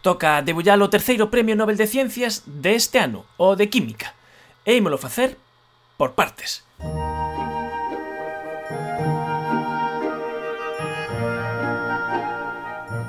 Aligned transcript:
Toca 0.00 0.40
debullar 0.42 0.78
o 0.78 0.86
terceiro 0.86 1.26
Premio 1.26 1.58
Nobel 1.58 1.74
de 1.74 1.90
Ciencias 1.90 2.46
deste 2.46 3.02
ano, 3.02 3.26
o 3.34 3.58
de 3.58 3.66
Química. 3.66 4.14
E 4.62 4.78
ímolo 4.78 4.94
facer 4.94 5.34
por 5.98 6.14
partes. 6.14 6.62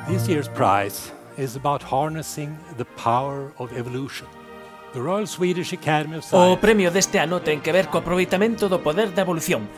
This 0.09 0.25
year's 0.25 0.49
prize 0.49 1.13
is 1.37 1.55
about 1.55 1.85
harnessing 1.85 2.57
the 2.81 2.85
power 2.97 3.53
of 3.61 3.69
evolution. 3.77 4.25
The 4.93 4.99
Royal 4.99 5.27
Swedish 5.27 5.71
Academy 5.71 6.17
of 6.17 6.25
Science... 6.25 6.57
O 6.57 6.57
premio 6.57 6.89
deste 6.89 7.21
ano 7.21 7.45
ten 7.45 7.61
que 7.61 7.69
ver 7.69 7.93
co 7.93 8.01
aproveitamento 8.01 8.65
do 8.65 8.81
poder 8.81 9.13
da 9.13 9.21
evolución. 9.21 9.69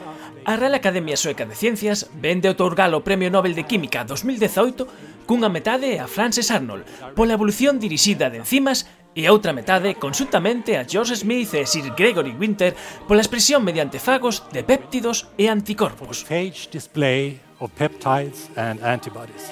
A 0.48 0.56
Real 0.56 0.74
Academia 0.74 1.20
Sueca 1.20 1.44
de 1.44 1.60
Ciencias 1.60 2.08
vende 2.16 2.48
otorgalo 2.48 2.98
o 2.98 3.04
Premio 3.04 3.28
Nobel 3.28 3.52
de 3.52 3.68
Química 3.68 4.08
2018 4.08 5.11
Cunha 5.32 5.48
metade 5.48 5.96
a 5.96 6.12
Frances 6.12 6.52
Arnold 6.52 6.84
pola 7.16 7.40
evolución 7.40 7.80
dirixida 7.80 8.28
de 8.28 8.44
enzimas 8.44 8.84
e 9.16 9.24
a 9.24 9.32
outra 9.32 9.56
metade 9.56 9.96
consultamente 9.96 10.76
a 10.76 10.84
George 10.84 11.16
Smith 11.16 11.56
e 11.56 11.64
Sir 11.64 11.88
Gregory 11.96 12.36
Winter 12.36 12.76
pola 13.08 13.24
expresión 13.24 13.64
mediante 13.64 13.96
fagos 13.96 14.44
de 14.52 14.68
péptidos 14.68 15.32
e 15.40 15.48
anticorpos. 15.48 16.28
Phage 16.28 16.68
display 16.68 17.40
of 17.64 17.72
peptides 17.80 18.52
and 18.60 18.84
antibodies. 18.84 19.48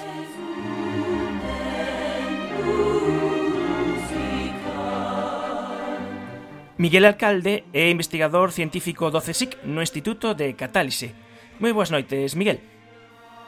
Miguel 6.76 7.08
Alcalde 7.08 7.64
é 7.72 7.88
investigador 7.88 8.52
científico 8.52 9.08
do 9.08 9.24
CSIC 9.24 9.64
no 9.64 9.80
Instituto 9.80 10.36
de 10.36 10.52
Catálise. 10.60 11.16
Moi 11.56 11.72
boas 11.72 11.88
noites, 11.88 12.36
Miguel. 12.36 12.60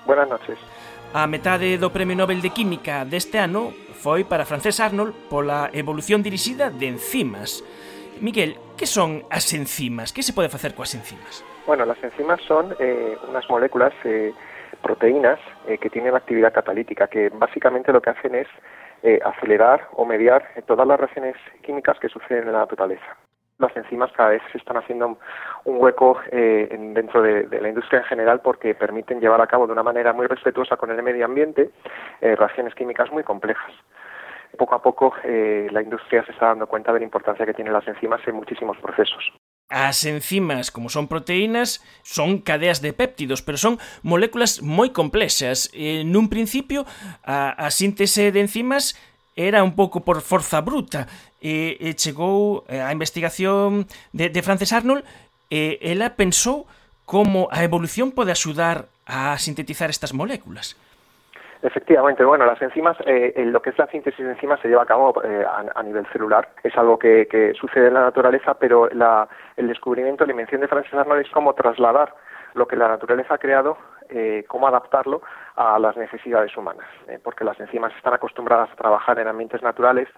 Buenas 0.09 0.33
noches. 0.33 0.57
A 1.15 1.29
metade 1.29 1.77
do 1.77 1.93
Premio 1.93 2.17
Nobel 2.17 2.41
de 2.41 2.49
Química 2.49 3.05
deste 3.05 3.37
ano 3.37 3.77
foi 4.01 4.25
para 4.25 4.49
Frances 4.49 4.81
Arnold 4.81 5.29
pola 5.29 5.69
evolución 5.77 6.25
dirixida 6.25 6.73
de 6.73 6.89
enzimas. 6.89 7.61
Miguel, 8.25 8.57
que 8.81 8.89
son 8.89 9.21
as 9.29 9.53
enzimas? 9.53 10.09
Que 10.09 10.25
se 10.25 10.33
pode 10.33 10.49
facer 10.49 10.73
coas 10.73 10.97
enzimas? 10.97 11.45
Bueno, 11.69 11.85
las 11.85 12.01
enzimas 12.01 12.41
son 12.49 12.73
eh, 12.81 13.13
unas 13.29 13.45
moléculas, 13.53 13.93
eh, 14.09 14.33
proteínas, 14.81 15.37
eh, 15.69 15.77
que 15.77 15.93
tienen 15.93 16.17
actividad 16.17 16.49
catalítica, 16.49 17.05
que 17.13 17.29
básicamente 17.29 17.93
lo 17.93 18.01
que 18.01 18.17
hacen 18.17 18.35
es 18.35 18.49
eh, 19.03 19.21
acelerar 19.21 19.93
o 19.93 20.09
mediar 20.09 20.49
todas 20.65 20.89
las 20.89 20.99
reacciones 20.99 21.37
químicas 21.61 22.01
que 22.01 22.09
suceden 22.09 22.49
en 22.49 22.57
la 22.57 22.65
naturaleza. 22.65 23.21
Las 23.63 23.77
enzimas 23.77 24.11
cada 24.13 24.31
vez 24.31 24.43
se 24.51 24.59
están 24.59 24.77
haciendo 24.77 25.07
un, 25.07 25.17
un 25.65 25.77
hueco 25.81 26.19
eh, 26.33 26.69
en- 26.71 26.93
dentro 26.95 27.23
de, 27.23 27.47
la 27.61 27.69
industria 27.69 28.01
en 28.01 28.07
general 28.07 28.41
porque 28.43 28.75
permiten 28.75 29.21
llevar 29.21 29.41
a 29.41 29.47
cabo 29.47 29.67
de 29.67 29.73
una 29.73 29.83
manera 29.83 30.13
muy 30.13 30.27
respetuosa 30.27 30.77
con 30.77 30.91
el 30.91 31.01
medio 31.03 31.25
ambiente 31.25 31.71
eh, 32.21 32.35
reacciones 32.37 32.75
químicas 32.75 33.11
muy 33.13 33.23
complejas. 33.23 33.73
Poco 34.59 34.75
a 34.75 34.83
poco 34.83 35.15
eh, 35.25 35.69
la 35.71 35.81
industria 35.81 36.25
se 36.27 36.33
está 36.33 36.49
dando 36.49 36.67
cuenta 36.67 36.93
de 36.93 36.99
la 36.99 37.05
importancia 37.07 37.47
que 37.47 37.55
tienen 37.55 37.73
las 37.73 37.87
enzimas 37.89 38.21
en 38.27 38.35
muchísimos 38.35 38.77
procesos. 38.79 39.33
As 39.73 40.05
enzimas, 40.05 40.69
como 40.71 40.91
son 40.91 41.09
proteínas, 41.09 41.81
son 42.05 42.45
cadeas 42.45 42.83
de 42.83 42.93
péptidos, 42.93 43.41
pero 43.41 43.57
son 43.57 43.79
moléculas 44.05 44.61
moi 44.61 44.93
complexas. 44.93 45.73
E, 45.73 46.05
nun 46.05 46.29
principio, 46.29 46.85
a, 47.25 47.57
a 47.57 47.73
síntese 47.73 48.29
de 48.29 48.45
enzimas 48.45 48.93
era 49.37 49.65
un 49.65 49.73
pouco 49.73 50.01
por 50.01 50.21
forza 50.21 50.61
bruta 50.61 51.09
e, 51.41 51.77
e 51.81 51.95
chegou 51.97 52.65
eh, 52.69 52.81
a 52.81 52.93
investigación 52.93 53.89
de, 54.13 54.29
de 54.29 54.41
Frances 54.45 54.73
Arnold 54.73 55.05
e 55.49 55.81
ela 55.81 56.13
pensou 56.13 56.69
como 57.05 57.49
a 57.51 57.65
evolución 57.65 58.13
pode 58.13 58.33
axudar 58.33 58.89
a 59.05 59.37
sintetizar 59.37 59.91
estas 59.91 60.13
moléculas. 60.13 60.77
Efectivamente, 61.63 62.25
bueno, 62.25 62.45
las 62.45 62.61
enzimas, 62.61 62.97
eh, 63.07 63.35
en 63.37 63.53
lo 63.53 63.63
que 63.63 63.71
es 63.71 63.79
la 63.79 63.87
síntesis 63.87 64.25
de 64.25 64.33
enzimas 64.33 64.59
se 64.61 64.69
lleva 64.69 64.83
a 64.83 64.87
cabo 64.87 65.15
eh, 65.23 65.47
a, 65.47 65.83
nivel 65.85 66.05
celular. 66.09 66.49
Es 66.65 66.77
algo 66.77 66.99
que, 66.99 67.29
que 67.29 67.55
sucede 67.55 67.87
en 67.87 67.95
la 67.95 68.01
naturaleza, 68.01 68.55
pero 68.55 68.89
la, 68.89 69.29
el 69.57 69.69
descubrimiento, 69.69 70.27
la 70.27 70.33
invención 70.33 70.61
de 70.61 70.67
Francis 70.67 70.93
Arnold 70.93 71.21
es 71.21 71.31
cómo 71.31 71.55
trasladar 71.55 72.13
lo 72.55 72.67
que 72.67 72.77
la 72.77 72.89
naturaleza 72.89 73.35
ha 73.35 73.39
creado, 73.39 73.79
eh, 74.09 74.45
cómo 74.49 74.67
adaptarlo 74.67 75.23
a 75.57 75.79
las 75.79 75.97
necesidades 75.97 76.57
humanas. 76.57 76.87
eh, 77.09 77.19
porque 77.23 77.45
las 77.45 77.59
enzimas 77.61 77.95
están 77.97 78.15
acostumbradas 78.15 78.71
a 78.73 78.77
trabajar 78.77 79.19
en 79.19 79.29
ambientes 79.29 79.63
naturales, 79.63 80.09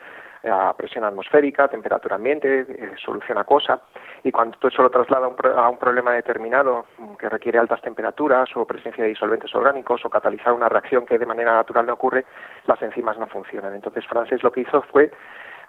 a 0.50 0.74
presión 0.76 1.04
atmosférica, 1.04 1.68
temperatura 1.68 2.16
ambiente, 2.16 2.66
eh, 2.68 2.92
solución 3.02 3.38
acuosa, 3.38 3.82
y 4.22 4.32
cuando 4.32 4.58
tú 4.58 4.68
eso 4.68 4.82
lo 4.82 4.90
traslada 4.90 5.26
a 5.26 5.28
un, 5.28 5.36
a 5.56 5.68
un 5.68 5.78
problema 5.78 6.12
determinado 6.12 6.86
que 7.18 7.28
requiere 7.28 7.58
altas 7.58 7.80
temperaturas 7.82 8.48
o 8.56 8.66
presencia 8.66 9.04
de 9.04 9.10
disolventes 9.10 9.54
orgánicos 9.54 10.04
o 10.04 10.10
catalizar 10.10 10.52
una 10.52 10.68
reacción 10.68 11.06
que 11.06 11.18
de 11.18 11.26
manera 11.26 11.54
natural 11.54 11.86
no 11.86 11.94
ocurre, 11.94 12.24
las 12.66 12.80
enzimas 12.82 13.18
no 13.18 13.26
funcionan. 13.26 13.74
Entonces 13.74 14.06
Frances 14.06 14.42
lo 14.42 14.52
que 14.52 14.62
hizo 14.62 14.82
fue 14.82 15.10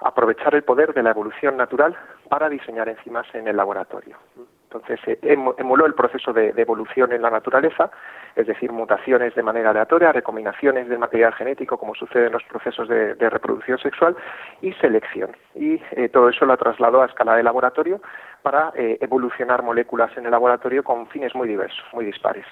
aprovechar 0.01 0.55
el 0.55 0.63
poder 0.63 0.93
de 0.93 1.03
la 1.03 1.11
evolución 1.11 1.57
natural 1.57 1.95
para 2.29 2.49
diseñar 2.49 2.89
enzimas 2.89 3.27
en 3.33 3.47
el 3.47 3.57
laboratorio. 3.57 4.17
Entonces 4.65 4.99
eh, 5.07 5.19
emu- 5.21 5.55
emuló 5.57 5.85
el 5.85 5.93
proceso 5.93 6.33
de, 6.33 6.49
evolución 6.57 7.13
en 7.13 7.21
la 7.21 7.29
naturaleza, 7.29 7.91
es 8.35 8.47
decir, 8.47 8.71
mutaciones 8.71 9.33
de 9.35 9.43
manera 9.43 9.69
aleatoria, 9.69 10.11
recombinaciones 10.11 10.89
del 10.89 10.99
material 10.99 11.33
genético, 11.33 11.77
como 11.77 11.95
sucede 11.95 12.27
en 12.27 12.33
los 12.33 12.43
procesos 12.43 12.89
de, 12.89 13.13
reproducción 13.29 13.77
sexual, 13.79 14.15
y 14.61 14.73
selección. 14.73 15.31
Y 15.55 15.79
eh, 15.91 16.09
todo 16.09 16.29
eso 16.29 16.45
lo 16.45 16.57
trasladó 16.57 17.01
a 17.01 17.05
escala 17.05 17.35
de 17.37 17.43
laboratorio 17.43 18.01
para 18.41 18.73
eh, 18.75 18.97
evolucionar 19.01 19.63
moléculas 19.63 20.11
en 20.17 20.25
el 20.25 20.31
laboratorio 20.31 20.83
con 20.83 21.07
fines 21.07 21.33
muy 21.35 21.47
diversos, 21.47 21.85
muy 21.93 22.05
dispares. 22.05 22.45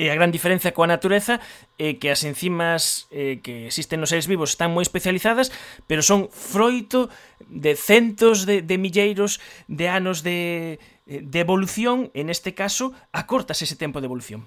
E 0.00 0.08
a 0.08 0.16
gran 0.16 0.32
diferencia 0.32 0.72
coa 0.72 0.88
natureza 0.88 1.36
é 1.76 2.00
que 2.00 2.08
as 2.08 2.24
enzimas 2.24 3.04
eh, 3.12 3.44
que 3.44 3.68
existen 3.68 4.00
nos 4.00 4.08
seres 4.08 4.24
vivos 4.24 4.56
están 4.56 4.72
moi 4.72 4.80
especializadas, 4.80 5.52
pero 5.84 6.00
son 6.00 6.32
froito 6.32 7.12
de 7.44 7.76
centos 7.76 8.48
de, 8.48 8.64
de 8.64 8.80
milleiros 8.80 9.36
de 9.68 9.92
anos 9.92 10.24
de, 10.24 10.80
eh, 10.80 11.01
de 11.20 11.40
evolución, 11.40 12.10
en 12.14 12.30
este 12.30 12.54
caso, 12.54 12.92
acortas 13.12 13.60
ese 13.62 13.76
tempo 13.76 14.00
de 14.00 14.06
evolución. 14.06 14.46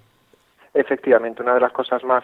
Efectivamente, 0.74 1.42
una 1.42 1.53
de 1.53 1.62
las 1.62 1.72
cosas 1.72 2.03
más 2.03 2.24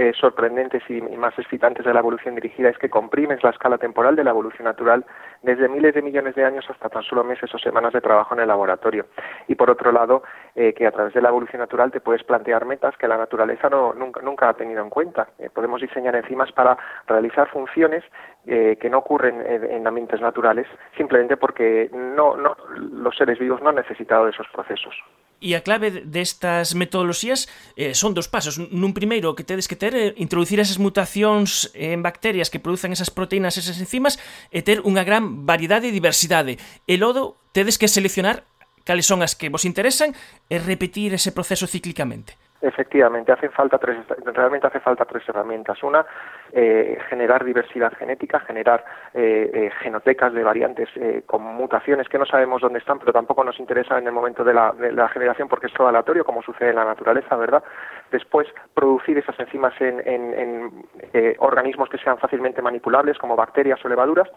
eh, 0.00 0.12
sorprendentes 0.14 0.80
y, 0.88 1.00
más 1.00 1.36
excitantes 1.36 1.84
de 1.84 1.92
la 1.92 1.98
evolución 1.98 2.36
dirigida 2.36 2.68
es 2.68 2.78
que 2.78 2.88
comprimes 2.88 3.42
la 3.42 3.50
escala 3.50 3.78
temporal 3.78 4.14
de 4.14 4.22
la 4.22 4.30
evolución 4.30 4.66
natural 4.66 5.04
desde 5.42 5.68
miles 5.68 5.92
de 5.92 6.02
millones 6.02 6.36
de 6.36 6.44
años 6.44 6.64
hasta 6.70 6.88
tan 6.88 7.02
solo 7.02 7.24
meses 7.24 7.52
o 7.52 7.58
semanas 7.58 7.92
de 7.92 8.00
trabajo 8.00 8.32
en 8.34 8.40
el 8.42 8.46
laboratorio. 8.46 9.06
Y 9.48 9.56
por 9.56 9.70
otro 9.70 9.90
lado, 9.90 10.22
eh, 10.54 10.72
que 10.72 10.86
a 10.86 10.92
través 10.92 11.14
de 11.14 11.20
la 11.20 11.30
evolución 11.30 11.58
natural 11.58 11.90
te 11.90 11.98
puedes 11.98 12.22
plantear 12.22 12.64
metas 12.64 12.96
que 12.96 13.08
la 13.08 13.16
naturaleza 13.16 13.68
no, 13.68 13.92
nunca, 13.92 14.20
nunca 14.22 14.48
ha 14.48 14.54
tenido 14.54 14.84
en 14.84 14.90
cuenta. 14.90 15.30
Eh, 15.40 15.50
podemos 15.52 15.80
diseñar 15.80 16.14
enzimas 16.14 16.52
para 16.52 16.78
realizar 17.08 17.50
funciones 17.50 18.04
eh, 18.48 18.78
que 18.80 18.88
no 18.88 18.98
ocurren 18.98 19.44
en, 19.46 19.64
en, 19.64 19.86
ambientes 19.86 20.20
naturales, 20.20 20.66
simplemente 20.96 21.36
porque 21.36 21.90
no, 21.92 22.36
no, 22.36 22.56
los 22.76 23.14
seres 23.14 23.38
vivos 23.38 23.60
no 23.60 23.68
han 23.68 23.76
necesitado 23.76 24.24
de 24.24 24.30
esos 24.30 24.46
procesos. 24.48 24.94
E 25.38 25.54
a 25.54 25.62
clave 25.62 26.02
destas 26.02 26.74
metodoloxías 26.74 27.46
eh, 27.78 27.94
son 27.94 28.10
dos 28.10 28.26
pasos. 28.26 28.58
Nun 28.58 28.90
primeiro 28.90 29.38
que 29.38 29.46
tedes 29.46 29.70
que 29.70 29.78
ter 29.78 29.94
é 29.94 30.10
eh, 30.10 30.12
introducir 30.18 30.58
esas 30.58 30.82
mutacións 30.82 31.70
en 31.78 32.02
bacterias 32.02 32.50
que 32.50 32.58
producen 32.58 32.90
esas 32.90 33.12
proteínas, 33.12 33.54
esas 33.54 33.78
enzimas, 33.78 34.18
e 34.50 34.66
ter 34.66 34.82
unha 34.82 35.06
gran 35.06 35.46
variedade 35.46 35.86
e 35.86 35.94
diversidade. 35.94 36.58
E 36.90 36.98
lodo 36.98 37.38
tedes 37.54 37.78
que 37.78 37.86
seleccionar 37.86 38.48
cales 38.82 39.04
son 39.04 39.20
as 39.20 39.36
que 39.36 39.52
vos 39.52 39.68
interesan 39.68 40.16
e 40.48 40.56
repetir 40.56 41.12
ese 41.12 41.30
proceso 41.30 41.68
cíclicamente. 41.68 42.34
Efectivamente, 42.60 43.30
hacen 43.30 43.52
falta 43.52 43.78
tres, 43.78 43.98
realmente 44.24 44.66
hace 44.66 44.80
falta 44.80 45.04
tres 45.04 45.22
herramientas. 45.28 45.80
Una, 45.84 46.04
eh, 46.52 46.98
generar 47.08 47.44
diversidad 47.44 47.92
genética, 47.92 48.40
generar 48.40 48.84
eh, 49.14 49.48
eh, 49.54 49.70
genotecas 49.80 50.32
de 50.32 50.42
variantes 50.42 50.88
eh, 50.96 51.22
con 51.24 51.42
mutaciones 51.42 52.08
que 52.08 52.18
no 52.18 52.26
sabemos 52.26 52.60
dónde 52.60 52.80
están, 52.80 52.98
pero 52.98 53.12
tampoco 53.12 53.44
nos 53.44 53.60
interesa 53.60 53.96
en 53.98 54.08
el 54.08 54.12
momento 54.12 54.42
de 54.42 54.54
la, 54.54 54.72
de 54.72 54.90
la 54.90 55.08
generación 55.08 55.46
porque 55.46 55.68
es 55.68 55.72
todo 55.72 55.86
aleatorio, 55.86 56.24
como 56.24 56.42
sucede 56.42 56.70
en 56.70 56.76
la 56.76 56.84
naturaleza, 56.84 57.36
¿verdad? 57.36 57.62
Después, 58.10 58.48
producir 58.74 59.16
esas 59.18 59.38
enzimas 59.38 59.80
en, 59.80 60.00
en, 60.04 60.34
en 60.34 60.84
eh, 61.12 61.36
organismos 61.38 61.88
que 61.88 61.98
sean 61.98 62.18
fácilmente 62.18 62.60
manipulables, 62.60 63.18
como 63.18 63.36
bacterias 63.36 63.84
o 63.84 63.88
levaduras. 63.88 64.28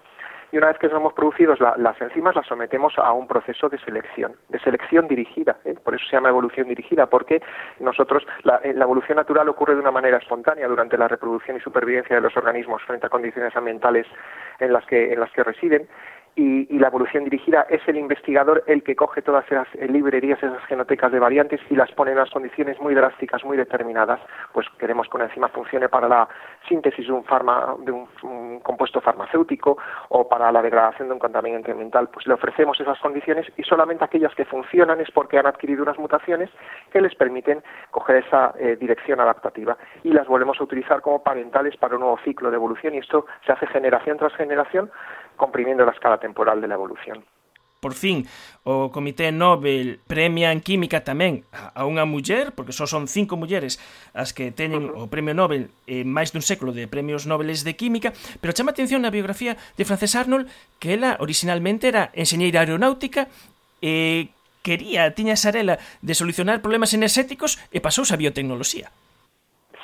Y 0.52 0.58
una 0.58 0.68
vez 0.68 0.78
que 0.78 0.90
somos 0.90 1.14
producidos 1.14 1.60
las 1.60 2.02
enzimas 2.02 2.36
las 2.36 2.46
sometemos 2.46 2.94
a 2.98 3.12
un 3.14 3.28
proceso 3.28 3.70
de 3.70 3.78
selección, 3.80 4.36
de 4.50 4.60
selección 4.60 5.08
dirigida, 5.08 5.58
¿eh? 5.66 5.76
por 5.84 5.96
eso 5.96 6.06
se 6.06 6.16
llama 6.16 6.30
evolución 6.30 6.68
dirigida, 6.68 7.08
porque 7.08 7.42
nosotros 7.80 8.26
la, 8.44 8.60
la 8.64 8.84
evolución 8.84 9.18
natural 9.18 9.48
ocurre 9.50 9.76
de 9.76 9.82
una 9.82 9.92
manera 9.92 10.18
espontánea 10.18 10.68
durante 10.68 10.98
la 10.98 11.08
reproducción 11.08 11.58
y 11.58 11.60
supervivencia 11.62 12.16
de 12.16 12.22
los 12.22 12.36
organismos 12.36 12.82
frente 12.84 13.08
a 13.08 13.10
condiciones 13.10 13.56
ambientales 13.56 14.08
en 14.60 14.74
las 14.74 14.86
que, 14.86 15.14
en 15.14 15.20
las 15.20 15.32
que 15.32 15.44
residen 15.44 15.88
y, 16.36 16.80
la 16.80 16.88
evolución 16.88 17.26
dirigida 17.26 17.68
es 17.70 17.82
el 17.88 17.98
investigador 17.98 18.64
el 18.66 18.82
que 18.82 18.96
coge 18.96 19.22
todas 19.22 19.46
esas 19.46 19.68
eh, 19.76 19.88
librerías, 19.88 20.42
esas 20.42 20.64
genotecas 20.66 21.12
de 21.12 21.20
variantes 21.20 21.60
y 21.70 21.76
las 21.76 21.92
pone 21.92 22.12
en 22.12 22.18
unas 22.18 22.32
condiciones 22.32 22.80
muy 22.80 22.96
drásticas, 22.96 23.44
muy 23.46 23.56
determinadas. 23.56 24.20
Pues 24.52 24.68
queremos 24.80 25.08
que 25.08 25.18
una 25.18 25.26
enzima 25.26 25.50
funcione 25.50 25.90
para 25.90 26.08
la 26.08 26.28
síntesis 26.68 27.06
de 27.06 27.14
un, 27.14 27.24
de 27.86 27.92
un, 27.92 28.60
compuesto 28.62 29.02
farmacéutico 29.02 29.78
o 30.10 30.28
para 30.28 30.52
la 30.52 30.62
degradación 30.62 31.10
de 31.10 31.14
un 31.14 31.20
contaminante 31.20 31.72
ambiental. 31.72 32.10
Pues 32.12 32.26
le 32.26 32.34
ofrecemos 32.34 32.80
esas 32.80 33.00
condiciones 33.00 33.46
y 33.58 33.64
solamente 33.64 34.04
aquellas 34.04 34.34
que 34.34 34.46
funcionan 34.46 35.02
es 35.02 35.12
porque 35.12 35.38
han 35.38 35.46
adquirido 35.46 35.84
unas 35.84 36.00
mutaciones 36.00 36.50
que 36.92 37.02
les 37.02 37.14
permiten 37.16 37.64
coger 37.92 38.24
esa 38.26 38.54
eh, 38.58 38.78
dirección 38.80 39.20
adaptativa 39.20 39.78
y 40.04 40.14
las 40.14 40.28
volvemos 40.28 40.60
a 40.60 40.64
utilizar 40.64 41.02
como 41.02 41.22
parentales 41.22 41.78
para 41.78 41.96
un 41.96 42.02
nuevo 42.02 42.18
ciclo 42.24 42.50
de 42.50 42.56
evolución 42.56 42.96
y 42.96 43.00
esto 43.00 43.26
se 43.46 43.52
hace 43.52 43.68
generación 43.68 44.18
tras 44.18 44.34
generación 44.34 44.90
comprimiendo 45.42 45.82
la 45.82 45.98
escala 45.98 46.22
temporal 46.22 46.62
de 46.62 46.70
la 46.70 46.78
evolución. 46.78 47.26
Por 47.82 47.98
fin, 47.98 48.30
o 48.62 48.94
Comité 48.94 49.34
Nobel 49.34 49.98
premia 50.06 50.54
en 50.54 50.62
química 50.62 51.02
tamén 51.02 51.50
a 51.50 51.82
unha 51.90 52.06
muller, 52.06 52.54
porque 52.54 52.78
só 52.78 52.86
son 52.86 53.10
cinco 53.10 53.42
mulleres 53.42 53.82
as 54.14 54.38
que 54.38 54.54
teñen 54.54 54.94
o 54.94 55.10
premio 55.10 55.34
Nobel 55.34 55.74
en 55.90 56.06
máis 56.06 56.30
dun 56.30 56.46
século 56.46 56.78
de 56.78 56.86
premios 56.86 57.26
Nobeles 57.26 57.66
de 57.66 57.74
química, 57.74 58.14
pero 58.38 58.54
chama 58.54 58.78
atención 58.78 59.02
na 59.02 59.10
biografía 59.10 59.58
de 59.82 59.88
Frances 59.90 60.14
Arnold 60.14 60.46
que 60.78 60.94
ela 60.94 61.18
originalmente 61.18 61.90
era 61.90 62.14
enxeñeira 62.14 62.62
aeronáutica 62.62 63.34
e 63.82 64.30
quería, 64.62 65.18
tiña 65.18 65.34
sarela 65.34 65.82
de 66.06 66.14
solucionar 66.14 66.62
problemas 66.62 66.94
enerxéticos 66.94 67.58
e 67.74 67.82
pasouse 67.82 68.14
a 68.14 68.22
biotecnoloxía. 68.22 68.94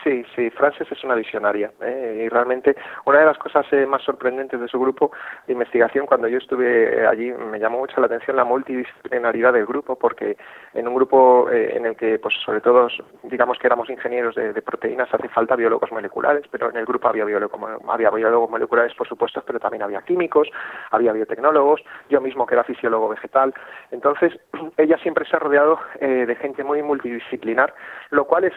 Sí, 0.03 0.23
sí, 0.35 0.49
Frances 0.51 0.91
es 0.91 1.03
una 1.03 1.15
visionaria 1.15 1.71
¿eh? 1.81 2.23
y 2.25 2.29
realmente 2.29 2.75
una 3.05 3.19
de 3.19 3.25
las 3.25 3.37
cosas 3.37 3.65
eh, 3.71 3.85
más 3.85 4.03
sorprendentes 4.03 4.59
de 4.59 4.67
su 4.67 4.79
grupo 4.79 5.11
de 5.47 5.53
investigación 5.53 6.05
cuando 6.05 6.27
yo 6.27 6.37
estuve 6.37 7.01
eh, 7.01 7.07
allí 7.07 7.31
me 7.31 7.59
llamó 7.59 7.79
mucho 7.79 7.99
la 7.99 8.05
atención 8.05 8.37
la 8.37 8.43
multidisciplinaridad 8.43 9.53
del 9.53 9.65
grupo 9.65 9.95
porque 9.95 10.37
en 10.73 10.87
un 10.87 10.95
grupo 10.95 11.49
en 11.49 11.85
el 11.85 11.95
que 11.95 12.19
pues 12.19 12.35
sobre 12.45 12.61
todo 12.61 12.87
digamos 13.23 13.57
que 13.57 13.67
éramos 13.67 13.89
ingenieros 13.89 14.35
de, 14.35 14.61
proteínas 14.61 15.11
hace 15.13 15.29
falta 15.29 15.55
biólogos 15.55 15.91
moleculares 15.91 16.43
pero 16.51 16.69
en 16.69 16.77
el 16.77 16.85
grupo 16.85 17.07
había 17.07 17.25
biólogos, 17.25 17.59
había 17.87 18.11
biólogos 18.11 18.49
moleculares 18.49 18.93
por 18.93 19.07
supuesto 19.07 19.41
pero 19.45 19.59
también 19.59 19.83
había 19.83 20.01
químicos, 20.01 20.49
había 20.91 21.13
biotecnólogos, 21.13 21.81
yo 22.09 22.21
mismo 22.21 22.45
que 22.45 22.55
era 22.55 22.63
fisiólogo 22.63 23.09
vegetal 23.09 23.53
entonces 23.91 24.37
ella 24.77 24.97
siempre 24.99 25.25
se 25.25 25.35
ha 25.35 25.39
rodeado 25.39 25.79
de 25.99 26.35
gente 26.35 26.63
muy 26.63 26.83
multidisciplinar 26.83 27.73
lo 28.11 28.25
cual 28.25 28.43
es 28.45 28.53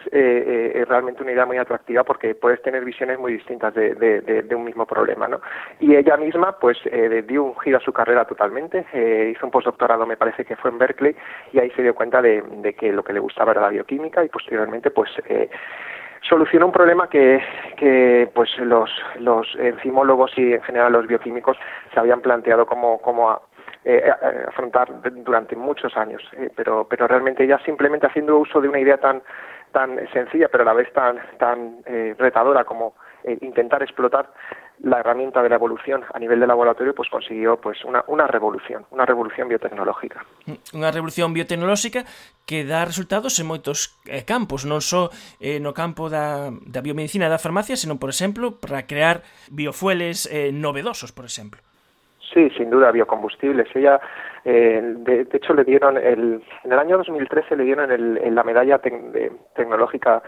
realmente 0.87 1.23
idea 1.31 1.45
muy 1.45 1.57
atractiva 1.57 2.03
porque 2.03 2.35
puedes 2.35 2.61
tener 2.61 2.83
visiones 2.83 3.19
muy 3.19 3.33
distintas 3.33 3.73
de, 3.73 3.95
de, 3.95 4.55
un 4.55 4.63
mismo 4.63 4.85
problema, 4.85 5.27
¿no? 5.27 5.41
Y 5.79 5.95
ella 5.95 6.17
misma, 6.17 6.57
pues, 6.59 6.77
eh, 6.85 7.23
dio 7.27 7.43
un 7.43 7.59
giro 7.59 7.77
a 7.77 7.81
su 7.81 7.93
carrera 7.93 8.25
totalmente, 8.25 8.85
eh, 8.93 9.33
hizo 9.35 9.45
un 9.45 9.51
postdoctorado, 9.51 10.05
me 10.05 10.17
parece 10.17 10.45
que 10.45 10.55
fue 10.55 10.71
en 10.71 10.77
Berkeley, 10.77 11.15
y 11.53 11.59
ahí 11.59 11.71
se 11.71 11.81
dio 11.81 11.95
cuenta 11.95 12.21
de, 12.21 12.75
que 12.77 12.91
lo 12.91 13.03
que 13.03 13.13
le 13.13 13.19
gustaba 13.19 13.51
era 13.51 13.61
la 13.61 13.69
bioquímica 13.69 14.23
y 14.23 14.29
posteriormente, 14.29 14.91
pues, 14.91 15.09
eh, 15.27 15.49
solucionó 16.21 16.67
un 16.67 16.71
problema 16.71 17.09
que, 17.09 18.29
pues 18.33 18.49
los, 18.59 18.89
los 19.19 19.47
enzimólogos 19.59 20.37
y 20.37 20.53
en 20.53 20.61
general 20.61 20.93
los 20.93 21.07
bioquímicos 21.07 21.57
se 21.93 21.99
habían 21.99 22.21
planteado 22.21 22.65
como, 22.65 23.01
como 23.01 23.41
afrontar 24.47 24.89
durante 25.23 25.55
muchos 25.55 25.97
años, 25.97 26.21
pero, 26.55 26.85
pero 26.87 27.07
realmente 27.07 27.43
ella 27.43 27.57
simplemente 27.65 28.05
haciendo 28.05 28.37
uso 28.37 28.61
de 28.61 28.69
una 28.69 28.79
idea 28.79 28.97
tan 28.97 29.23
tan 29.71 29.99
sencilla, 30.13 30.47
pero 30.49 30.63
a 30.63 30.65
la 30.65 30.73
vez 30.73 30.91
tan, 30.93 31.17
tan 31.37 31.81
eh, 31.85 32.15
retadora 32.17 32.63
como 32.63 32.95
eh, 33.23 33.37
intentar 33.41 33.81
explotar 33.83 34.29
la 34.83 34.99
herramienta 34.99 35.43
de 35.43 35.49
la 35.49 35.55
evolución 35.55 36.03
a 36.11 36.17
nivel 36.17 36.39
de 36.39 36.47
laboratorio, 36.47 36.95
pues 36.95 37.09
consiguió 37.09 37.57
pues 37.57 37.83
una, 37.85 38.03
una 38.07 38.25
revolución, 38.25 38.85
una 38.89 39.05
revolución 39.05 39.47
biotecnológica. 39.47 40.25
Mm, 40.49 40.81
Unha 40.81 40.89
revolución 40.89 41.29
biotecnolóxica 41.37 42.01
que 42.49 42.65
dá 42.65 42.81
resultados 42.81 43.37
en 43.37 43.45
moitos 43.45 43.93
eh, 44.09 44.25
campos, 44.25 44.65
non 44.65 44.81
só 44.81 45.13
eh, 45.37 45.61
no 45.61 45.77
campo 45.77 46.09
da, 46.09 46.49
da 46.49 46.81
biomedicina 46.81 47.29
e 47.29 47.33
da 47.33 47.37
farmacia, 47.37 47.77
senón, 47.77 48.01
por 48.01 48.09
exemplo, 48.09 48.57
para 48.57 48.89
crear 48.89 49.21
biofueles 49.53 50.25
eh, 50.33 50.49
novedosos, 50.49 51.13
por 51.13 51.29
exemplo. 51.29 51.61
Sí, 52.33 52.49
sin 52.57 52.73
duda, 52.73 52.89
biocombustibles. 52.89 53.69
Ella 53.75 54.01
eh, 54.45 54.81
de, 54.83 55.27
hecho, 55.31 55.53
le 55.53 55.63
dieron, 55.63 55.97
el, 55.97 56.41
en 56.63 56.71
el 56.71 56.79
año 56.79 56.97
2013 56.97 57.55
le 57.55 57.63
dieron 57.63 57.91
el, 57.91 58.35
la 58.35 58.43
medalla 58.43 58.79
tecnológica 58.79 60.23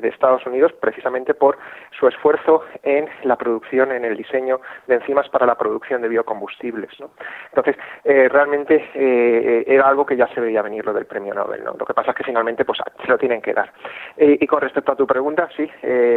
de 0.00 0.08
Estados 0.08 0.44
Unidos 0.46 0.72
precisamente 0.80 1.34
por 1.34 1.58
su 1.98 2.08
esfuerzo 2.08 2.62
en 2.82 3.08
la 3.24 3.36
producción, 3.36 3.92
en 3.92 4.04
el 4.04 4.16
diseño 4.16 4.60
de 4.86 4.96
enzimas 4.96 5.28
para 5.28 5.46
la 5.46 5.56
producción 5.56 6.02
de 6.02 6.08
biocombustibles. 6.08 6.90
¿no? 7.00 7.10
Entonces, 7.48 7.76
eh, 8.04 8.28
realmente 8.28 8.90
eh, 8.94 9.64
era 9.66 9.88
algo 9.88 10.06
que 10.06 10.16
ya 10.16 10.28
se 10.28 10.40
veía 10.40 10.62
venir 10.62 10.84
lo 10.84 10.92
del 10.92 11.06
premio 11.06 11.34
Nobel. 11.34 11.64
¿no? 11.64 11.74
Lo 11.78 11.86
que 11.86 11.94
pasa 11.94 12.10
es 12.10 12.16
que 12.16 12.24
finalmente 12.24 12.64
pues, 12.64 12.78
se 13.02 13.08
lo 13.08 13.18
tienen 13.18 13.40
que 13.40 13.54
dar. 13.54 13.72
Eh, 14.16 14.38
y 14.40 14.46
con 14.46 14.60
respecto 14.60 14.92
a 14.92 14.96
tu 14.96 15.06
pregunta, 15.06 15.48
sí, 15.56 15.70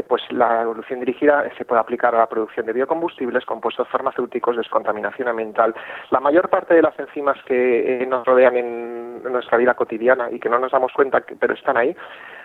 pues 0.08 0.22
la 0.32 0.64
evolución 0.64 1.00
dirigida 1.00 1.50
se 1.58 1.66
puede 1.66 1.82
aplicar 1.82 2.16
a 2.16 2.20
la 2.20 2.28
producción 2.28 2.66
de 2.66 2.74
biocombustibles, 2.74 3.46
compuestos 3.46 3.88
farmacéuticos, 3.88 4.58
descontaminación 4.58 5.28
ambiental. 5.28 5.74
La 6.12 6.20
mayor 6.20 6.50
parte 6.50 6.74
de 6.74 6.82
las 6.82 6.98
enzimas 7.00 7.38
que 7.46 8.06
nos 8.08 8.26
rodean 8.26 8.58
en 8.58 9.24
nuestra 9.24 9.58
vida 9.58 9.74
cotidiana 9.74 10.30
y 10.32 10.40
que 10.40 10.50
no 10.50 10.60
nos 10.60 10.72
damos 10.72 10.92
cuenta, 10.94 11.24
pero 11.40 11.54
están 11.54 11.78
ahí, 11.78 11.96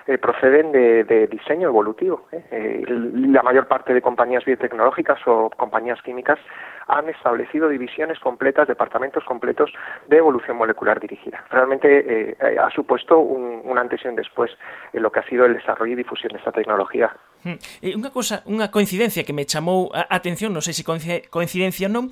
eh, 0.07 0.19
proceden 0.19 0.73
de, 0.73 1.24
diseño 1.27 1.69
evolutivo. 1.69 2.27
¿eh? 2.33 2.45
Eh, 2.51 2.85
la 2.89 3.43
mayor 3.43 3.67
parte 3.67 3.95
de 3.95 4.03
compañías 4.03 4.45
biotecnológicas 4.45 5.19
o 5.27 5.51
compañías 5.51 6.01
químicas 6.03 6.39
han 6.87 7.09
establecido 7.09 7.69
divisiones 7.69 8.19
completas, 8.19 8.69
departamentos 8.69 9.25
completos 9.25 9.71
de 10.09 10.19
evolución 10.19 10.57
molecular 10.57 11.01
dirigida. 11.01 11.43
Realmente 11.51 12.37
ha 12.61 12.71
supuesto 12.71 13.19
un, 13.19 13.79
antes 13.79 14.05
y 14.05 14.09
un 14.09 14.17
después 14.17 14.51
en 14.93 15.03
lo 15.03 15.11
que 15.11 15.21
ha 15.21 15.27
sido 15.27 15.47
el 15.47 15.55
desarrollo 15.55 15.95
y 15.95 15.97
difusión 15.97 16.33
de 16.33 16.39
esta 16.39 16.53
tecnología. 16.53 17.11
Hmm. 17.43 17.55
Una 17.97 18.11
cosa, 18.11 18.43
una 18.45 18.71
coincidencia 18.71 19.25
que 19.25 19.33
me 19.33 19.47
llamó 19.47 19.91
atención, 20.11 20.53
no 20.53 20.61
sé 20.61 20.75
si 20.75 20.85
coincidencia 20.85 21.89
o 21.89 21.91
no, 21.91 22.11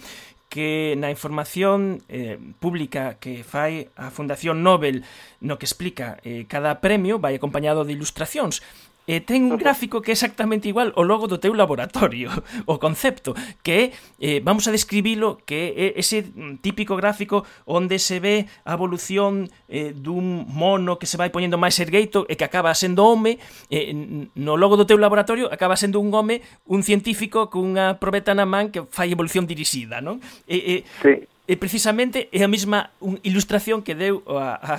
que 0.53 1.01
na 1.01 1.09
información 1.09 2.05
eh, 2.13 2.37
pública 2.61 3.17
que 3.17 3.41
fai 3.41 3.89
a 3.97 4.13
Fundación 4.13 4.61
Nobel 4.61 5.01
no 5.41 5.57
que 5.57 5.65
explica 5.65 6.21
eh, 6.29 6.45
cada 6.45 6.85
premio 6.85 7.17
vai 7.17 7.33
acompañado 7.33 7.89
de 7.89 7.97
ilustracións 7.97 8.61
e 9.07 9.19
ten 9.19 9.51
un 9.51 9.59
gráfico 9.59 9.99
que 9.99 10.15
é 10.15 10.17
exactamente 10.17 10.71
igual 10.71 10.95
ao 10.95 11.03
logo 11.03 11.27
do 11.27 11.43
teu 11.43 11.51
laboratorio, 11.59 12.31
o 12.71 12.79
concepto, 12.79 13.35
que 13.67 13.73
é, 13.73 13.83
eh, 14.23 14.39
vamos 14.45 14.71
a 14.71 14.73
describilo, 14.73 15.43
que 15.43 15.75
é 15.75 15.99
ese 15.99 16.23
mm, 16.23 16.63
típico 16.63 16.95
gráfico 16.95 17.43
onde 17.67 17.99
se 17.99 18.23
ve 18.23 18.47
a 18.63 18.79
evolución 18.79 19.51
eh, 19.67 19.91
dun 19.91 20.47
mono 20.47 21.03
que 21.03 21.11
se 21.11 21.19
vai 21.19 21.35
poñendo 21.35 21.59
máis 21.59 21.75
ergueito 21.83 22.23
e 22.31 22.39
que 22.39 22.47
acaba 22.47 22.71
sendo 22.79 23.03
home, 23.03 23.43
eh, 23.75 23.91
no 24.39 24.55
logo 24.55 24.79
do 24.79 24.87
teu 24.87 25.03
laboratorio 25.03 25.51
acaba 25.51 25.75
sendo 25.75 25.99
un 25.99 26.15
home, 26.15 26.39
un 26.71 26.87
científico 26.87 27.51
cunha 27.51 27.99
probeta 27.99 28.39
na 28.39 28.47
man 28.47 28.71
que 28.71 28.87
fai 28.87 29.11
evolución 29.11 29.51
dirixida, 29.51 29.99
non? 29.99 30.23
E, 30.47 30.57
e, 30.57 30.75
sí. 31.03 31.27
E 31.43 31.59
precisamente 31.59 32.31
é 32.31 32.47
a 32.47 32.49
mesma 32.49 32.95
ilustración 33.27 33.83
que 33.83 33.99
deu 33.99 34.23
a, 34.31 34.63
a, 34.63 34.75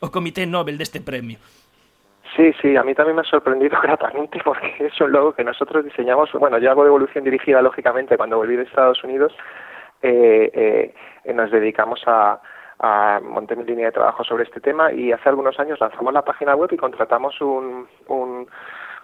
o 0.00 0.08
Comité 0.08 0.48
Nobel 0.48 0.80
deste 0.80 1.04
premio. 1.04 1.36
Sí, 2.36 2.52
sí, 2.60 2.76
a 2.76 2.82
mí 2.82 2.94
también 2.94 3.16
me 3.16 3.22
ha 3.22 3.24
sorprendido 3.24 3.78
gratamente 3.82 4.38
porque 4.44 4.74
es 4.78 5.00
un 5.00 5.10
logo 5.10 5.32
que 5.32 5.42
nosotros 5.42 5.84
diseñamos, 5.84 6.30
bueno, 6.32 6.58
yo 6.58 6.70
hago 6.70 6.82
de 6.82 6.88
evolución 6.88 7.24
dirigida, 7.24 7.62
lógicamente, 7.62 8.16
cuando 8.18 8.36
volví 8.36 8.56
de 8.56 8.64
Estados 8.64 9.02
Unidos, 9.02 9.34
eh, 10.02 10.92
eh, 11.24 11.32
nos 11.32 11.50
dedicamos 11.50 12.02
a, 12.06 12.40
a 12.78 13.20
montar 13.22 13.56
mi 13.56 13.64
línea 13.64 13.86
de 13.86 13.92
trabajo 13.92 14.22
sobre 14.22 14.44
este 14.44 14.60
tema 14.60 14.92
y 14.92 15.12
hace 15.12 15.28
algunos 15.30 15.58
años 15.58 15.80
lanzamos 15.80 16.12
la 16.12 16.22
página 16.22 16.54
web 16.54 16.70
y 16.72 16.76
contratamos 16.76 17.40
un, 17.40 17.88
un 18.08 18.46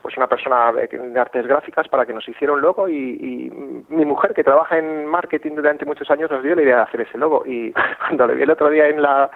pues 0.03 0.17
una 0.17 0.27
persona 0.27 0.73
de, 0.73 1.19
artes 1.19 1.47
gráficas 1.47 1.89
para 1.89 2.05
que 2.05 2.13
nos 2.13 2.29
hiciera 2.29 2.53
un 2.53 2.61
logo 2.61 2.89
y, 2.89 2.95
y, 2.95 3.51
mi 3.89 4.05
mujer 4.05 4.35
que 4.35 4.43
trabaja 4.43 4.77
en 4.77 5.07
marketing 5.07 5.53
durante 5.55 5.87
muchos 5.87 6.11
años 6.11 6.31
nos 6.31 6.43
dio 6.43 6.57
la 6.57 6.63
idea 6.63 6.77
de 6.77 6.83
hacer 6.83 7.01
ese 7.03 7.17
logo 7.17 7.45
y 7.47 7.73
cuando 8.01 8.27
le 8.27 8.35
vi 8.35 8.43
el 8.43 8.51
otro 8.51 8.69
día 8.69 8.89
en 8.89 9.01
la 9.01 9.31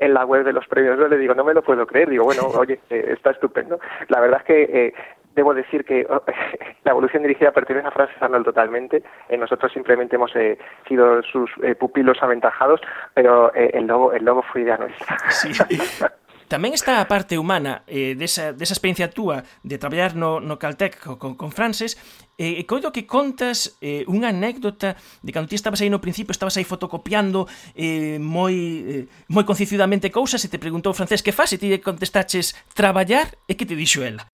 en 0.00 0.14
la 0.14 0.24
web 0.24 0.44
de 0.44 0.52
los 0.52 0.66
premios 0.66 0.98
le 0.98 1.18
digo 1.18 1.34
no 1.34 1.44
me 1.44 1.54
lo 1.54 1.62
puedo 1.62 1.86
creer 1.86 2.10
digo 2.10 2.24
bueno 2.24 2.42
oye 2.58 2.80
eh, 2.90 3.14
está 3.16 3.30
estupendo 3.30 3.78
la 4.08 4.20
verdad 4.20 4.40
es 4.40 4.46
que 4.46 4.62
eh, 4.62 4.94
debo 5.36 5.54
decir 5.54 5.84
que 5.84 6.06
oh, 6.08 6.22
la 6.84 6.90
evolución 6.90 7.22
dirigida 7.22 7.52
pertenece 7.52 7.86
a 7.86 7.92
Francis 7.92 8.20
Arnold 8.20 8.44
totalmente. 8.44 9.02
Eh, 9.28 9.36
nosotros 9.36 9.72
simplemente 9.72 10.16
hemos 10.16 10.34
eh, 10.34 10.58
sido 10.88 11.22
sus 11.22 11.50
pupilos 11.78 12.18
aventajados, 12.22 12.80
pero 13.14 13.52
el 13.54 13.86
logo 13.86 14.12
el 14.12 14.24
logo 14.24 14.42
fue 14.42 14.62
idea 14.62 14.76
nuestra. 14.76 15.18
Sí. 15.30 15.52
Tamén 16.50 16.74
está 16.74 16.98
a 16.98 17.06
parte 17.06 17.38
humana 17.38 17.86
eh, 17.86 18.18
desa, 18.18 18.50
desa 18.50 18.74
experiencia 18.74 19.06
túa 19.06 19.46
de 19.62 19.78
traballar 19.78 20.18
no, 20.18 20.42
no 20.42 20.58
Caltech 20.58 20.98
con, 20.98 21.38
con 21.38 21.54
Frances, 21.54 21.94
eh, 22.42 22.66
coido 22.66 22.90
que 22.90 23.06
contas 23.06 23.78
eh, 23.78 24.02
unha 24.10 24.34
anécdota 24.34 24.98
de 25.22 25.30
cando 25.30 25.46
ti 25.46 25.54
estabas 25.54 25.78
aí 25.78 25.86
no 25.86 26.02
principio, 26.02 26.34
estabas 26.34 26.58
aí 26.58 26.66
fotocopiando 26.66 27.46
eh, 27.78 28.18
moi 28.18 29.06
eh, 29.06 29.06
moi 29.30 29.46
concicidamente 29.46 30.10
cousas 30.10 30.42
e 30.42 30.50
te 30.50 30.58
preguntou 30.58 30.90
francés 30.90 31.22
que 31.22 31.30
faz 31.30 31.54
e 31.54 31.62
ti 31.62 31.70
contestaches 31.78 32.58
traballar 32.74 33.30
e 33.46 33.54
que 33.54 33.62
te 33.62 33.78
dixo 33.78 34.02
ela? 34.02 34.26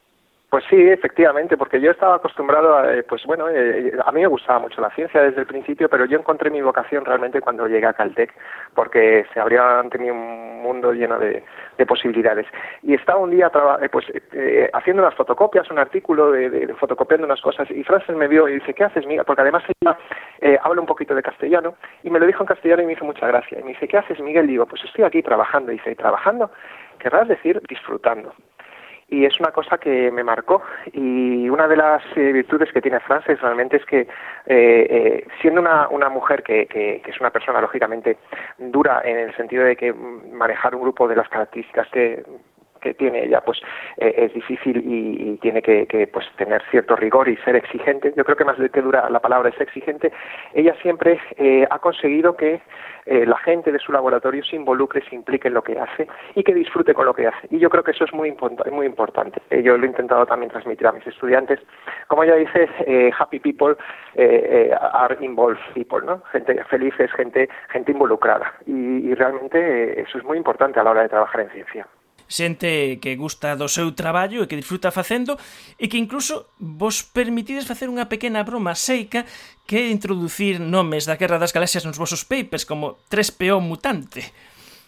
Pues 0.49 0.65
sí, 0.71 0.76
efectivamente, 0.76 1.57
porque 1.57 1.81
yo 1.81 1.91
estaba 1.91 2.17
acostumbrado 2.17 2.76
a, 2.76 2.95
eh, 2.95 3.03
pues 3.03 3.25
bueno, 3.26 3.49
eh, 3.49 3.93
a 4.05 4.12
mí 4.12 4.21
me 4.21 4.29
gustaba 4.29 4.61
mucho 4.61 4.81
la 4.81 4.91
ciencia 4.91 5.21
desde 5.21 5.41
el 5.41 5.47
principio, 5.47 5.88
pero 5.88 6.05
yo 6.05 6.17
encontré 6.17 6.50
mi 6.50 6.62
vocación 6.62 7.05
realmente 7.05 7.41
cuando 7.41 7.67
llegué 7.67 7.85
a 7.87 7.95
Caltech, 7.95 8.33
porque 8.73 9.26
se 9.35 9.41
habría 9.41 9.83
tenido 9.91 10.15
un 10.15 10.62
mundo 10.62 10.93
lleno 10.93 11.19
de, 11.19 11.43
posibilidades. 11.88 12.47
Y 12.83 12.95
estaba 12.95 13.19
un 13.19 13.31
día 13.31 13.50
eh, 13.83 13.88
pues 13.88 14.07
haciendo 14.73 15.03
unas 15.03 15.15
fotocopias, 15.15 15.69
un 15.71 15.79
artículo 15.79 16.31
de, 16.31 16.73
fotocopiando 16.79 17.26
unas 17.26 17.41
cosas, 17.41 17.69
y 17.71 17.83
Frances 17.83 18.15
me 18.17 18.29
vio 18.29 18.49
y 18.49 18.55
dice, 18.55 18.73
¿qué 18.73 18.85
haces, 18.85 19.05
Miguel? 19.05 19.25
Porque 19.26 19.43
además 19.43 19.65
ella 19.83 19.99
habla 20.62 20.81
un 20.81 20.87
poquito 20.87 21.15
de 21.15 21.23
castellano, 21.23 21.75
y 22.05 22.11
me 22.11 22.21
lo 22.21 22.26
dijo 22.26 22.45
en 22.45 22.47
castellano 22.47 22.83
y 22.83 22.87
me 22.87 22.93
hizo 22.93 23.05
mucha 23.05 23.26
gracia. 23.26 23.59
Y 23.59 23.65
me 23.65 23.71
dice, 23.71 23.88
¿qué 23.88 23.99
haces, 23.99 24.21
Miguel? 24.21 24.47
digo, 24.47 24.67
pues 24.67 24.83
estoy 24.85 25.05
aquí 25.05 25.23
trabajando. 25.23 25.73
Y 25.73 25.76
dice, 25.76 25.97
¿trabajando? 25.97 26.50
Querrás 26.99 27.26
decir 27.26 27.61
disfrutando 27.69 28.33
y 29.08 29.25
es 29.25 29.38
una 29.38 29.52
cosa 29.52 29.78
que 29.78 30.10
me 30.10 30.25
marcó. 30.25 30.62
Y 30.92 31.48
una 31.48 31.68
de 31.68 31.76
las 31.76 32.02
eh, 32.16 32.32
virtudes 32.32 32.72
que 32.72 32.82
tiene 32.82 33.00
Frances 33.00 33.40
realmente 33.40 33.76
es 33.76 33.84
que 33.84 34.00
eh, 34.00 34.06
eh, 34.46 35.26
siendo 35.40 35.60
una, 35.60 35.88
una 35.88 36.08
mujer 36.08 36.42
que, 36.42 36.66
que, 36.66 37.02
es 37.06 37.20
una 37.20 37.30
persona 37.30 37.60
lógicamente 37.60 38.18
dura 38.58 39.02
en 39.04 39.18
el 39.18 39.36
sentido 39.36 39.64
de 39.64 39.76
que 39.76 39.92
manejar 39.92 40.75
un 40.75 40.82
grupo 40.82 41.06
de 41.06 41.16
las 41.16 41.28
características 41.28 41.88
que 41.88 42.25
que 42.80 42.95
tiene 42.95 43.25
ella 43.25 43.40
pues 43.40 43.61
es 43.97 44.33
difícil 44.35 44.83
y, 44.85 45.37
tiene 45.38 45.62
que, 45.62 45.87
que, 45.87 46.06
pues 46.06 46.26
tener 46.37 46.62
cierto 46.71 46.97
rigor 46.97 47.28
y 47.28 47.37
ser 47.38 47.56
exigente 47.56 48.12
yo 48.16 48.25
creo 48.25 48.37
que 48.37 48.45
más 48.45 48.59
de 48.59 48.71
que 48.71 48.83
dura 48.83 49.09
la 49.11 49.21
palabra 49.21 49.50
es 49.50 49.61
exigente 49.61 50.12
ella 50.54 50.75
siempre 50.83 51.18
ha 51.71 51.78
conseguido 51.78 52.37
que 52.37 52.61
eh, 53.06 53.25
la 53.25 53.38
gente 53.38 53.71
de 53.71 53.78
su 53.78 53.92
laboratorio 53.92 54.45
se 54.45 54.56
involucre, 54.56 55.00
se 55.09 55.14
implique 55.14 55.47
en 55.47 55.54
lo 55.54 55.62
que 55.62 55.78
hace 55.78 56.09
y 56.35 56.42
que 56.42 56.52
disfrute 56.52 56.92
con 56.92 57.06
lo 57.06 57.14
que 57.14 57.28
hace. 57.28 57.47
Y 57.50 57.61
yo 57.61 57.71
creo 57.71 57.85
que 57.85 57.92
eso 57.92 58.04
es 58.04 58.12
muy, 58.12 58.37
muy 58.73 58.87
importante. 58.87 59.40
Eh, 59.50 59.62
yo 59.62 59.78
lo 59.78 59.85
he 59.85 59.88
intentado 59.88 60.26
también 60.26 60.50
transmitir 60.50 60.87
a 60.88 60.92
mis 60.92 61.06
estudiantes. 61.06 61.61
Como 62.09 62.25
ella 62.25 62.35
dice, 62.35 62.68
eh, 62.87 63.12
happy 63.16 63.38
people 63.38 63.76
are 64.80 65.16
involved 65.21 65.61
people, 65.75 66.04
¿no? 66.04 66.21
Gente 66.33 66.62
feliz 66.64 66.95
es 66.99 67.12
gente, 67.12 67.49
gente 67.68 67.92
involucrada. 67.92 68.54
y 68.66 69.14
realmente 69.14 70.00
eso 70.00 70.18
es 70.18 70.25
muy 70.25 70.37
importante 70.37 70.80
a 70.80 70.83
la 70.83 70.90
hora 70.90 71.02
de 71.02 71.09
trabajar 71.09 71.42
en 71.42 71.50
ciencia. 71.50 71.87
xente 72.28 72.99
que 73.00 73.16
gusta 73.16 73.54
do 73.54 73.71
seu 73.71 73.95
traballo 73.95 74.42
e 74.42 74.49
que 74.50 74.59
disfruta 74.59 74.95
facendo 74.95 75.38
e 75.80 75.87
que 75.90 75.99
incluso 75.99 76.50
vos 76.59 77.02
permitides 77.02 77.66
facer 77.66 77.90
unha 77.90 78.06
pequena 78.06 78.42
broma 78.42 78.76
seica 78.76 79.25
que 79.66 79.78
é 79.78 79.90
introducir 79.90 80.62
nomes 80.62 81.06
da 81.06 81.18
Guerra 81.18 81.42
das 81.42 81.54
Galaxias 81.54 81.87
nos 81.87 81.99
vosos 81.99 82.23
papers 82.23 82.66
como 82.66 82.99
3PO 83.11 83.59
mutante. 83.59 84.30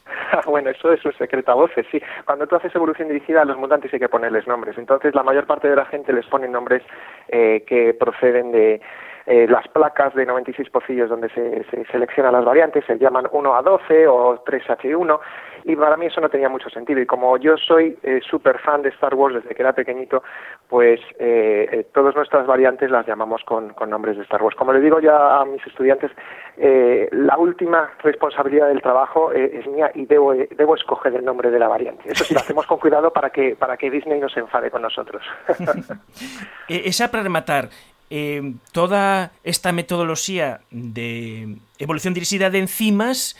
bueno, 0.47 0.71
eso 0.71 0.93
es 0.93 1.05
un 1.05 1.13
secreto 1.15 1.53
a 1.53 1.55
voces, 1.55 1.87
sí. 1.91 2.01
Cuando 2.25 2.47
tú 2.47 2.57
haces 2.57 2.75
evolución 2.75 3.09
dirigida 3.09 3.43
a 3.43 3.45
los 3.45 3.57
mutantes 3.57 3.93
hay 3.93 4.01
que 4.01 4.09
ponerles 4.09 4.47
nombres. 4.47 4.79
Entonces, 4.79 5.15
la 5.15 5.23
mayor 5.23 5.47
parte 5.47 5.69
de 5.69 5.77
la 5.77 5.87
gente 5.87 6.13
les 6.13 6.27
pone 6.27 6.49
nombres 6.49 6.83
eh, 7.29 7.65
que 7.67 7.95
proceden 7.95 8.53
de, 8.53 8.81
eh, 9.29 9.47
las 9.49 9.69
placas 9.69 10.15
de 10.15 10.25
96 10.25 10.71
pocillos 10.71 11.11
donde 11.11 11.29
se, 11.31 11.65
se 11.71 11.85
seleccionan 11.93 12.33
las 12.33 12.45
variantes, 12.45 12.85
se 12.87 12.99
llaman 12.99 13.29
1 13.31 13.55
a 13.55 13.63
12 13.63 14.07
o 14.09 14.43
3H1 14.45 15.21
y 15.65 15.77
para 15.77 15.97
mí 15.99 16.07
eso 16.07 16.21
no 16.21 16.31
tenía 16.31 16.49
mucho 16.49 16.71
sentido 16.71 17.01
y 17.01 17.07
como 17.07 17.37
yo 17.37 17.57
soy 17.59 17.99
eh, 18.03 18.21
súper 18.29 18.59
fan 18.61 18.83
de 18.83 18.89
Star 18.89 19.15
Wars 19.15 19.35
desde 19.35 19.55
que 19.55 19.61
era 19.63 19.75
pequeñito, 19.75 20.23
pues 20.69 20.99
eh, 21.19 21.69
eh, 21.71 21.87
todas 21.93 22.15
nuestras 22.15 22.47
variantes 22.47 22.91
las 22.91 23.07
llamamos 23.07 23.43
con, 23.45 23.75
con, 23.75 23.91
nombres 23.91 24.17
de 24.17 24.23
Star 24.23 24.43
Wars. 24.43 24.57
Como 24.57 24.73
le 24.73 24.81
digo 24.81 25.01
ya 25.01 25.41
a 25.41 25.45
mis 25.45 25.65
estudiantes, 25.67 26.11
eh, 26.57 27.09
la 27.13 27.37
última 27.37 27.91
responsabilidad 28.03 28.69
del 28.69 28.81
trabajo 28.81 29.33
eh, 29.33 29.59
es 29.59 29.67
mía 29.67 29.91
y 29.95 30.07
debo, 30.07 30.33
debo 30.33 30.75
escoger 30.75 31.15
el 31.15 31.25
nombre 31.25 31.51
de 31.51 31.59
la 31.59 31.69
variante. 31.69 32.11
Eso 32.11 32.25
sí, 32.25 32.35
lo 32.35 32.41
hacemos 32.41 32.67
con 32.67 32.79
cuidado 32.79 33.13
para 33.13 33.31
que, 33.31 33.57
para 33.57 33.77
que 33.77 33.91
Disney 33.91 34.21
no 34.21 34.29
se 34.29 34.41
enfade 34.41 34.71
con 34.71 34.83
nosotros. 34.83 35.23
Esa 36.69 37.11
para 37.11 37.23
rematar, 37.23 37.69
eh, 38.11 38.55
toda 38.73 39.33
esta 39.45 39.73
metodoloxía 39.73 40.61
de 40.71 41.57
evolución 41.79 42.15
dirixida 42.15 42.51
de 42.51 42.59
enzimas 42.61 43.37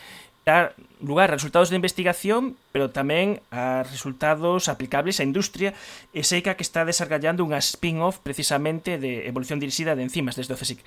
dar 0.49 0.73
lugar 1.01 1.29
a 1.29 1.33
resultados 1.33 1.69
de 1.69 1.77
investigación, 1.77 2.57
pero 2.73 2.89
tamén 2.89 3.39
a 3.53 3.85
resultados 3.85 4.67
aplicables 4.67 5.21
á 5.21 5.23
industria, 5.23 5.77
e 6.11 6.25
Seica 6.25 6.57
que 6.57 6.65
está 6.65 6.83
desarrollando 6.83 7.45
unha 7.45 7.61
spin-off 7.61 8.19
precisamente 8.25 8.97
de 8.97 9.29
evolución 9.29 9.61
dirixida 9.61 9.93
de 9.93 10.03
enzimas 10.03 10.35
desde 10.35 10.55
o 10.55 10.59
CSIC. 10.59 10.81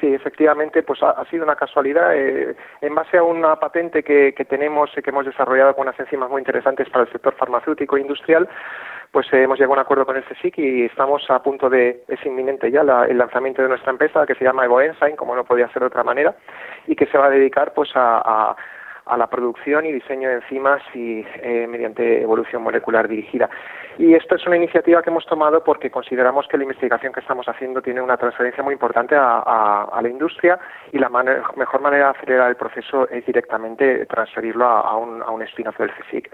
Sí, 0.00 0.10
efectivamente, 0.10 0.82
pues 0.82 1.00
ha, 1.02 1.14
ha 1.14 1.24
sido 1.30 1.46
una 1.46 1.54
casualidad. 1.54 2.12
Eh, 2.18 2.56
en 2.82 2.94
base 2.94 3.16
a 3.16 3.22
una 3.22 3.56
patente 3.56 4.02
que, 4.02 4.34
que 4.34 4.44
tenemos, 4.44 4.90
y 4.96 5.00
que 5.00 5.10
hemos 5.10 5.24
desarrollado 5.24 5.72
con 5.74 5.86
unas 5.86 5.98
enzimas 6.00 6.28
muy 6.28 6.42
interesantes 6.42 6.90
para 6.90 7.04
el 7.06 7.12
sector 7.12 7.32
farmacéutico 7.38 7.96
e 7.96 8.02
industrial, 8.02 8.48
pues 9.14 9.32
eh, 9.32 9.44
hemos 9.44 9.56
llegado 9.60 9.74
a 9.74 9.76
un 9.76 9.80
acuerdo 9.80 10.04
con 10.04 10.16
el 10.16 10.24
CSIC 10.24 10.58
y 10.58 10.84
estamos 10.86 11.22
a 11.30 11.40
punto 11.40 11.70
de, 11.70 12.02
es 12.08 12.26
inminente 12.26 12.68
ya 12.72 12.82
la, 12.82 13.04
el 13.04 13.16
lanzamiento 13.16 13.62
de 13.62 13.68
nuestra 13.68 13.92
empresa 13.92 14.26
que 14.26 14.34
se 14.34 14.44
llama 14.44 14.64
EvoEnzyme, 14.64 15.14
como 15.14 15.36
no 15.36 15.44
podía 15.44 15.68
ser 15.68 15.82
de 15.82 15.86
otra 15.86 16.02
manera, 16.02 16.34
y 16.88 16.96
que 16.96 17.06
se 17.06 17.16
va 17.16 17.26
a 17.26 17.30
dedicar 17.30 17.72
pues 17.74 17.90
a, 17.94 18.18
a 18.18 18.56
a 19.06 19.16
la 19.16 19.26
producción 19.26 19.86
y 19.86 19.92
diseño 19.92 20.28
de 20.28 20.36
enzimas 20.36 20.82
y 20.94 21.24
eh, 21.42 21.66
mediante 21.68 22.22
evolución 22.22 22.62
molecular 22.62 23.08
dirigida. 23.08 23.50
Y 23.98 24.14
esto 24.14 24.34
es 24.34 24.46
una 24.46 24.56
iniciativa 24.56 25.02
que 25.02 25.10
hemos 25.10 25.26
tomado 25.26 25.62
porque 25.62 25.90
consideramos 25.90 26.48
que 26.48 26.56
la 26.56 26.64
investigación 26.64 27.12
que 27.12 27.20
estamos 27.20 27.46
haciendo 27.48 27.80
tiene 27.80 28.00
una 28.00 28.16
transferencia 28.16 28.62
muy 28.62 28.72
importante 28.72 29.14
a, 29.14 29.38
a, 29.38 29.84
a 29.92 30.02
la 30.02 30.08
industria 30.08 30.58
y 30.92 30.98
la 30.98 31.08
mejor 31.08 31.80
manera 31.80 32.06
de 32.06 32.18
acelerar 32.18 32.48
el 32.50 32.56
proceso 32.56 33.08
es 33.08 33.24
directamente 33.24 34.06
transferirlo 34.06 34.66
a, 34.66 34.80
a 34.80 34.96
un, 34.96 35.22
a 35.22 35.30
un 35.30 35.42
spin-off 35.42 35.78
del 35.78 35.90
CSIC. 35.92 36.30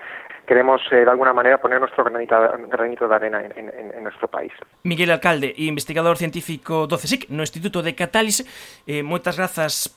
Queremos, 0.47 0.81
eh, 0.91 1.05
de 1.05 1.11
alguna 1.11 1.33
manera, 1.33 1.59
poner 1.59 1.79
nuestro 1.79 2.03
granito, 2.03 2.35
granito 2.69 3.07
de 3.07 3.15
arena 3.15 3.41
en, 3.41 3.53
en, 3.57 3.93
en 3.95 4.03
nuestro 4.03 4.27
país. 4.27 4.53
Miguel 4.83 5.11
Alcalde, 5.11 5.55
investigador 5.59 6.17
científico 6.17 6.87
do 6.87 6.97
CSIC 6.97 7.29
no 7.31 7.43
Instituto 7.43 7.83
de 7.83 7.95
Catálise, 7.95 8.45
eh, 8.87 9.03
moitas 9.03 9.39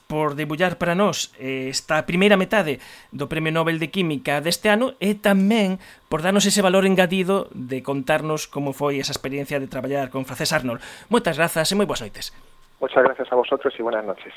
por 0.06 0.36
debullar 0.36 0.78
para 0.78 0.94
nós 0.94 1.34
eh, 1.40 1.68
esta 1.68 2.06
primeira 2.06 2.36
metade 2.36 2.63
do 3.12 3.28
Premio 3.28 3.52
Nobel 3.52 3.78
de 3.78 3.92
Química 3.92 4.40
deste 4.40 4.72
ano 4.72 4.96
e 4.98 5.14
tamén 5.14 5.78
por 6.08 6.24
darnos 6.24 6.48
ese 6.48 6.64
valor 6.64 6.88
engadido 6.88 7.52
de 7.52 7.84
contarnos 7.84 8.48
como 8.48 8.72
foi 8.72 8.98
esa 8.98 9.14
experiencia 9.14 9.60
de 9.60 9.68
traballar 9.70 10.08
con 10.10 10.24
Francés 10.24 10.50
Arnold. 10.56 10.80
Moitas 11.12 11.36
grazas 11.36 11.68
e 11.70 11.78
moi 11.78 11.86
boas 11.86 12.02
noites. 12.02 12.32
Muchas 12.80 13.02
gracias 13.04 13.28
a 13.30 13.36
vosotros 13.36 13.72
y 13.78 13.82
buenas 13.82 14.04
noches. 14.04 14.32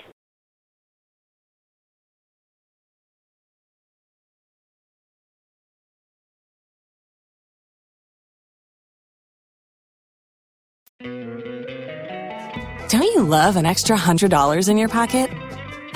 Don't 12.90 13.04
you 13.04 13.22
love 13.22 13.58
an 13.58 13.66
extra 13.66 13.98
$100 13.98 14.70
in 14.70 14.78
your 14.78 14.88
pocket? 14.88 15.30